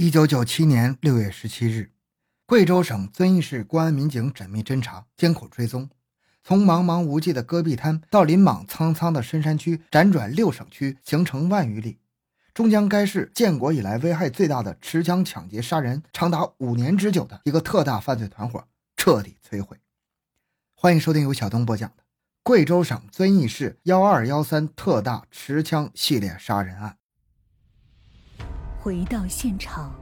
[0.00, 1.90] 一九九七年六月十七日，
[2.46, 5.90] 贵州省遵义市公安民警缜密侦查、艰苦追踪，
[6.44, 11.98] 从茫茫无际的戈壁滩到林莽苍苍的深山区，辗转六省区，行程万余里，
[12.54, 18.64] 终将该市建国以来危害最大的持枪抢劫杀人长达五年之久的一个特大犯罪团伙
[18.96, 19.78] 彻底摧毁。
[20.76, 22.04] 欢迎收听由小东播讲的
[22.44, 26.98] 贵州省遵义市幺二幺三特大持枪系列杀人案。
[28.80, 29.92] 回到现场，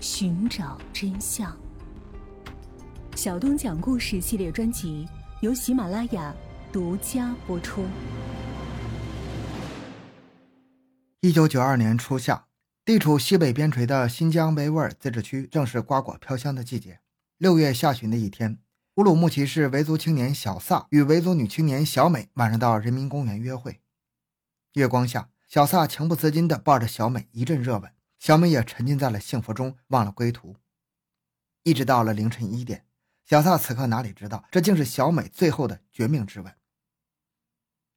[0.00, 1.56] 寻找真相。
[3.14, 5.06] 小东讲故事系列专辑
[5.42, 6.34] 由喜马拉雅
[6.72, 7.84] 独家播出。
[11.20, 12.46] 一九九二年初夏，
[12.84, 16.98] 地处西北边陲的新疆维吾尔自治区正是瓜果飘香的季节。
[17.38, 18.58] 六月下旬的一天，
[18.96, 23.80] 乌鲁木齐市维族青年小萨与维族女青年小美晚上到人民公园约会。
[24.72, 25.28] 月光下。
[25.46, 30.56] 小萨情不自禁地抱着小美一阵热吻，小美也沉浸在了幸福中，忘了归途。
[31.62, 32.84] 一直到了凌晨一点，
[33.24, 36.52] 小萨此刻哪里知道，这竟是小美最后的绝命之吻。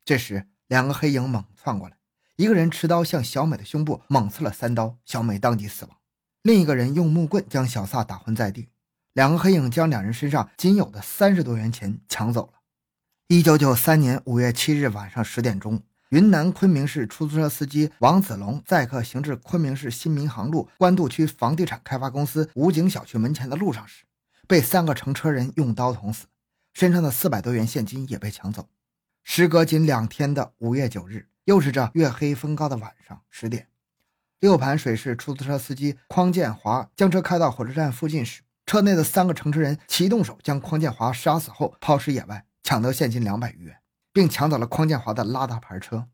[0.05, 1.97] 这时，两个黑影猛窜过来，
[2.35, 5.95] 一个人持刀向小美的胸部猛刺了三刀，小美当即死亡；
[6.43, 8.69] 另一个人用木棍将小萨打昏在地。
[9.13, 12.59] 两个黑影将两人身上仅有的三十多元钱抢走了。
[13.27, 15.81] 一九九三年五月七日晚上十点钟。
[16.09, 24.05] 云南昆明市出租车司机王子龙载客行至昆明市新民航路官渡区房地产开发公司武警小区门前的路上时，
[24.47, 26.25] 被三个乘车人用刀捅死，
[26.73, 28.67] 身上的四百多元现金也被抢走。
[29.23, 33.67] 时隔仅两天的五月九日，又是这月黑风高的晚上十点，
[34.39, 43.75] 六盘水市出租车司机匡建华将车开到火车站附近时，车内的三个乘车人齐动手将匡建华杀死后抛尸野外，抢得现金两百余元。
[44.19, 46.09] 并抢走了匡建华的拉达牌车。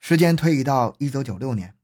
[0.00, 1.74] 时间推移到一九九六年，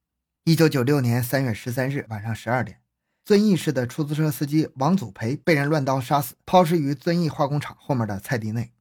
[0.44, 2.80] 一九九六年三月十三日晚上十二点，
[3.22, 8.72] 遵义市的出租车司机王祖培被人乱刀杀死，抛尸于遵义化工厂后面的菜地内。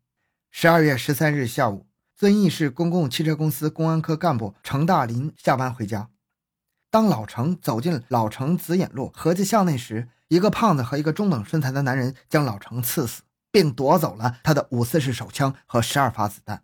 [0.49, 6.07] 十二月十三日下午，遵义市公共汽车公司公安科干部程大林下班回家，
[6.89, 16.63] 当老程走进老程子眼路合家巷内时，一个胖子和一个中等身材的男人将老程刺死，并夺走了他的五四式手枪和十二发子弹。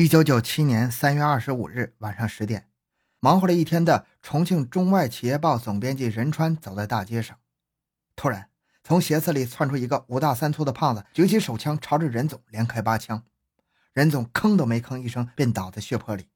[0.00, 2.68] 一九九七年三月二十五日晚上十点，
[3.18, 7.36] 忙活了一天的重庆中外企业报总编辑任川走在大街上，
[8.14, 8.48] 突然
[8.84, 13.24] 从鞋子里窜出一个五大三粗的胖子，举起手枪朝着任总连开八枪，
[13.92, 16.28] 任总吭都没吭一声便倒在血泊里。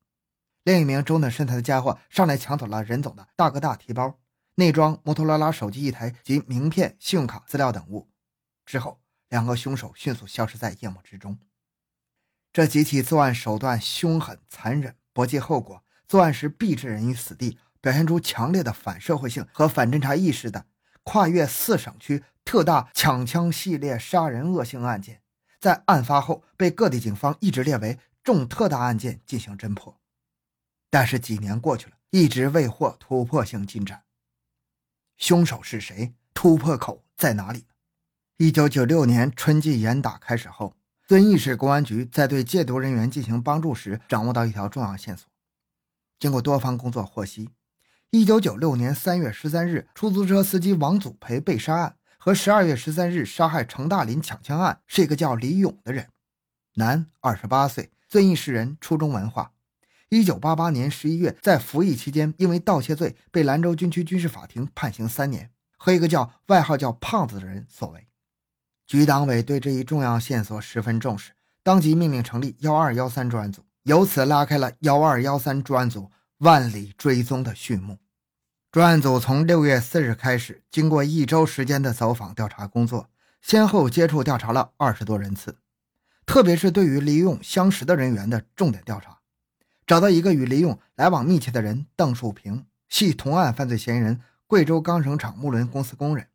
[0.64, 4.18] 另一名中等身材的家伙上来抢走了任总的大哥大提包，
[4.56, 8.10] 内装摩托罗拉手机一台及名片、信用卡资料等物。
[8.66, 11.38] 之后，两个凶手迅速消失在夜幕之中。
[12.52, 20.66] 这几起作案手段凶狠残忍，不计后果，作案时必置人于死地，表现出强烈的反社会性和反侦查意识的
[21.02, 25.22] 跨越四省区特大抢枪系列杀人恶性案件，
[25.58, 29.98] 在案发后被各地警方一直列为重特大案件进行侦破。
[30.90, 34.02] 但是几年过去了，一直未获突破性进展。
[35.16, 36.12] 凶手是谁？
[36.34, 37.64] 突破口在哪里？
[38.36, 40.76] 一九九六年春季严打开始后。
[41.12, 45.28] 遵义市公安局在对戒毒人员进行帮助时，掌握到一条重要线索。
[46.18, 47.50] 经过多方工作获悉
[48.12, 56.08] ，1996年3月13日出租车司机王祖培被杀案和12月13日杀害程大林抢枪案是一个叫李勇的人，
[56.76, 59.52] 男，28岁，遵义市人，初中文化。
[60.08, 68.06] 1988年11月在服役期间因为盗窃罪被兰州军区军事法庭判刑三年，和一个叫外号叫胖子的人所为。
[68.92, 71.32] 局党委对这一重要线索十分重视，
[71.62, 76.10] 当即命令成立幺二幺三专案组，由此拉开了幺二幺三专案组
[76.40, 77.96] 万里追踪的序幕。
[78.70, 83.08] 专案组从六月四日开始，经过一周时间的走访调查工作，
[83.40, 85.56] 先后接触调查了二十多人次，
[86.26, 89.20] 特别是对于李勇相识的人员的重点调查，
[89.86, 96.26] 找到一个与李勇来往密切的人邓树平，系同案犯罪嫌疑人，贵州钢绳厂木轮公司工人。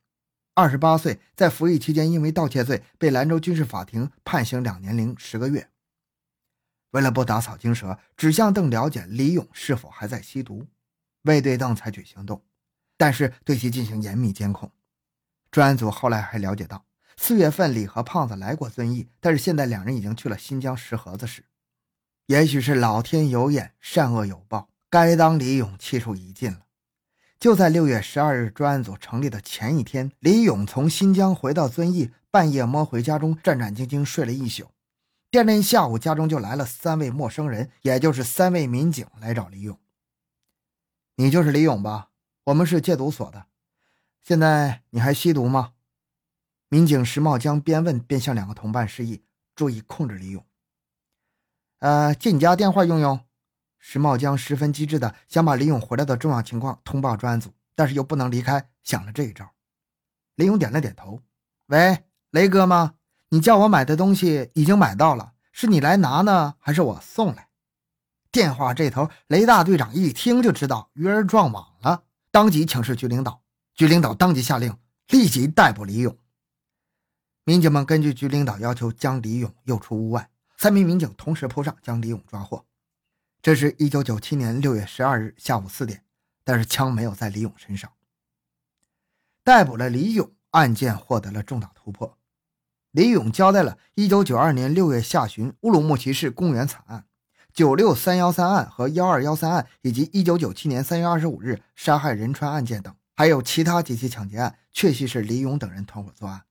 [0.58, 5.70] 二十八岁，在服役期间因为盗窃罪被兰州军事法庭判刑两年零十个月。
[6.90, 10.66] 为了不打草惊蛇，只向邓了解李勇是否还在吸毒，
[11.22, 12.42] 未对邓采取行动，
[12.98, 14.72] 但是对其进行严密监控。
[15.52, 16.88] 专案组后来还了解到，
[17.18, 21.46] 四月份李和胖子来过遵义，但是现在两人已经去了新疆石河子市。
[22.26, 26.62] 也许是老天有眼，善恶有报，该当李勇气数已尽了。
[27.40, 34.72] 就在六月十二日专案组成立的前一天，李勇从新疆回到遵义，半夜摸回家中，战战兢兢睡了一宿。
[35.30, 39.78] 第二天下午，家中就来了三位陌生人，也就是三位民警来找李勇。
[41.18, 42.10] 你就是李勇吧？
[42.46, 43.46] 我们是戒毒所的。
[44.24, 45.74] 现在你还吸毒吗？
[46.70, 49.22] 民警石茂江边问边向两个同伴示意，
[49.56, 50.44] 注意控制李勇。
[51.80, 53.27] 呃，借你家电话用用。
[53.90, 59.50] 石茂江十分机智的想把李勇回来的重要情况通报专案组，但是又不能离开，想了这一招。
[60.36, 61.22] 李勇点了点头。
[61.68, 62.96] 喂，雷哥吗？
[63.30, 67.48] 你叫我买的东西已经买到了，是你来拿呢，还是我送来？
[68.30, 73.42] 电话这头，雷大队长一听就知道鱼儿撞网了，当即请示局领导。
[73.74, 76.14] 局领导当即下令，立即逮捕李勇。
[77.46, 80.30] 民警们根据局领导要求，将李勇诱出屋外。
[80.58, 82.66] 三名民警同时扑上，将李勇抓获。
[83.42, 86.04] 这是一九九七年六月十二日下午四点，
[86.44, 87.92] 但是枪没有在李勇身上。
[89.44, 92.18] 逮捕了李勇，案件获得了重大突破。
[92.92, 97.06] 李勇交代了一九九二年六月下旬乌鲁木齐市公园惨案、
[97.54, 106.44] 九六三幺三案和幺二幺三案，以及一九九七年三月二十五日杀害仁川案件等，还有其他几起抢劫案，确系是李勇等人团伙作案。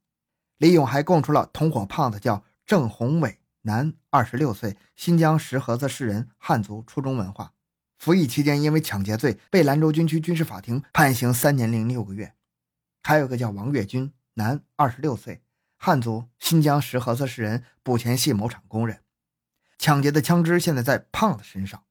[0.57, 3.39] 李勇还供出了同伙胖子叫郑宏伟。
[3.67, 7.53] 男，二十六岁，新疆石河子市人，汉族，初中文化。
[7.99, 12.35] 服役期间因为抢劫罪被兰州军区军事法庭判刑三年零六个月。
[13.03, 15.43] 还有个叫王跃军，男，二十六岁，
[15.77, 19.01] 汉族，新疆石河子市人，补前系某厂工人。
[19.79, 21.83] 抢劫的枪支现在在胖子身上，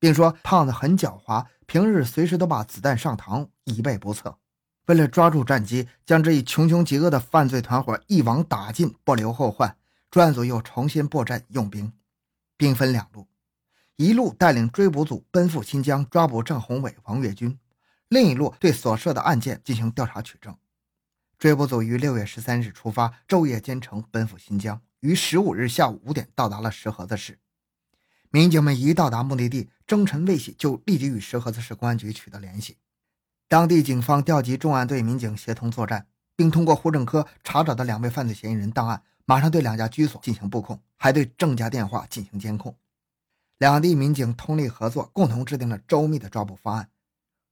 [0.00, 4.38] 并说胖子很狡猾，平日随时都把子弹上膛，以备不测。
[4.86, 9.76] 为了抓住战机，将这一穷凶极恶的犯罪团伙一网打尽，不留后患。
[10.10, 11.92] 专案组又重新布阵用兵，
[12.56, 13.28] 兵分两路，
[13.96, 17.58] 一路带领追捕组奔赴新疆抓捕郑宏伟、王跃军，
[18.08, 20.56] 另一路对所涉的案件进行调查取证。
[21.38, 27.38] 追捕组于六月十三日出发，昼夜兼程奔赴新疆，于十五日下午五点到达了石河子市。
[28.30, 32.78] 民警们一到达目的地，征尘未息，就立即与石河子市公安局取得联系。
[33.46, 39.02] 当地警方调集重案队民警协同作战，并通过户政科查找的两位犯罪嫌疑人档案。
[39.28, 42.74] 马上对两家居所进行布控，还对郑家电话进行监控。
[43.58, 46.88] 两地民警通力合作，共同制定了周密的抓捕方案。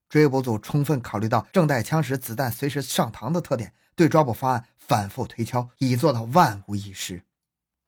[0.08, 7.23] 追捕组充分考虑到郑带枪时子弹随时上膛的特点，对抓捕方案反复推敲，以做到万无一失。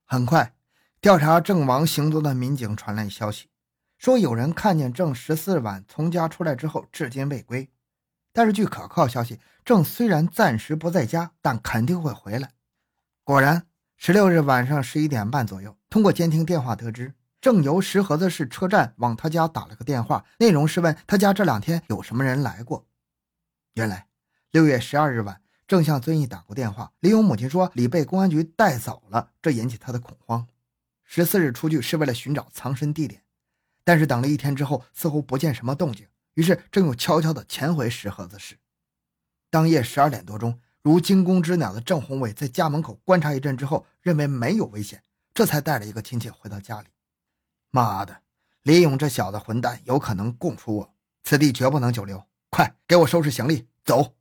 [0.04, 0.52] 很快，
[1.00, 3.48] 调查郑王行踪的民警传来消息，
[3.96, 7.70] 说有人看见郑十四晚从家出来之后，至今未归。
[8.34, 12.50] 但是据可靠消息，郑虽然暂时不在家，但肯定会回来。
[13.24, 13.67] 果然。
[14.00, 22.86] 十六日晚上十一点半左右，通过监听电话得知，正由石河子市车站往他家打了个电话，内容是问他家这两天有什么人来过。
[23.74, 24.06] 原来，
[24.52, 30.46] 六月十二日晚，正向遵义打过电话，李勇母亲说李被公安局带走了，这引起他的恐慌。
[31.02, 33.24] 十四日出去是为了寻找藏身地点，
[33.82, 38.56] 但是等了一天之后，似乎不见什么动静，于是正又悄悄地潜回石河子市。
[39.50, 40.60] 当夜十二点多钟。
[40.82, 45.02] 如惊弓之鸟的郑宏伟在家门口观察一阵之后，认为没有危险，
[45.34, 46.86] 这才带着一个亲戚回到家里。
[47.70, 48.22] 妈的，
[48.62, 50.94] 李勇这小子混蛋，有可能供出我，
[51.24, 54.14] 此地绝不能久留，快给我收拾行李走！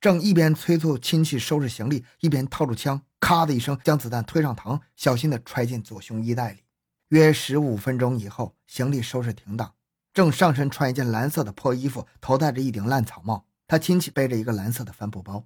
[0.00, 6.60] 正一边催促亲戚收拾行李，一边掏出枪，咔的一声将子弹推上膛，小心地揣进左胸衣袋里。
[7.08, 9.74] 约十五分钟以后，行李收拾停当，
[10.12, 15.44] 正上身穿一件蓝色的破衣服，头戴着一顶烂草帽，他亲戚背着一个蓝色的帆布包。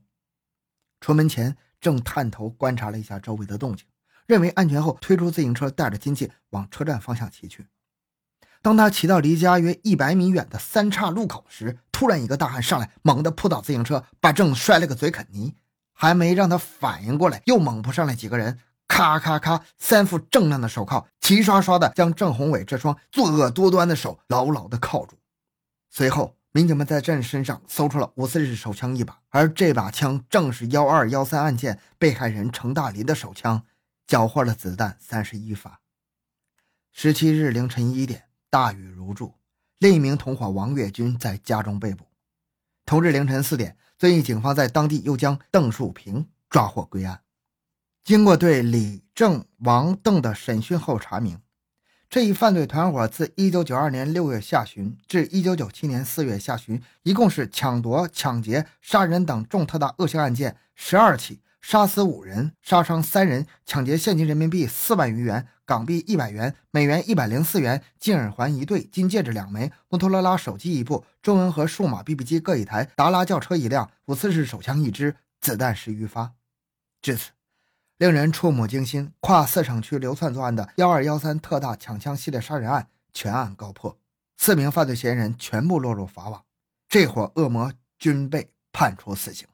[1.01, 3.87] 出门前，正探头观察了一下周围的动静，
[4.27, 7.67] 认为安全后，推出自行车，带着亲戚往车站方向骑去。
[8.63, 15.55] 当他骑到离家约一百米远的三岔路口时，突然一个大汉上来，猛地扑倒自行车，把郑摔了个嘴啃泥。
[15.95, 25.19] 还没让他反应过来，又猛扑上来几个人，咔咔咔，三副锃亮的手铐，齐刷刷的将郑宏伟这双作恶多端的手牢牢的铐住。
[25.91, 26.40] 随后。
[26.53, 33.65] 民警们在郑身上搜出了五四式手枪一把，而这把枪正是幺二幺三案件被害人程大林的手枪，
[34.07, 35.81] 缴获了子弹三十一发。
[36.93, 39.35] 十七日凌晨一点，大雨如注，
[39.79, 42.09] 另一名同伙王跃军在家中被捕。
[42.85, 47.23] 同日凌晨四点，遵义警方在当地又将邓树平抓获归案。
[48.03, 51.41] 经过对李、郑、王、邓的审讯后查明。
[52.11, 76.33] 这一犯罪团伙自1992年6月下旬至1997年4月下旬，一共是抢夺、抢劫、杀人等重特大恶性案件十二起，杀死五人，杀伤三人，抢劫现金人民币四万余元、港币一百元、美元一百零四元、金耳环一对、金戒指两枚、摩托罗拉手机一部、中文和数码 BB 机各一台、达拉轿车一辆、五四式手枪一支、子弹十余发。
[77.01, 77.31] 至此。
[78.01, 83.95] 令人触目惊心，跨四省区流窜作案的“幺二幺三”特大抢枪系列杀人案全案告破，
[84.39, 86.43] 四名犯罪嫌疑人全部落入法网。
[86.89, 89.47] 这伙恶魔均被判处死刑。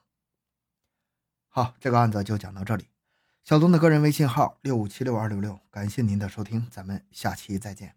[1.49, 2.87] 好，这个案子就讲到这里。
[3.43, 7.96] 小东的个人微信号六五七六二六六，感谢您的收听，咱们下期再见。